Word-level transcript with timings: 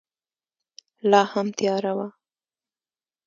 لا 1.11 1.21
هم 1.33 1.47
تیاره 1.57 1.91
وه. 1.97 2.07